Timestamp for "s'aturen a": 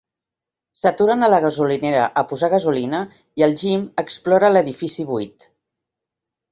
0.83-1.29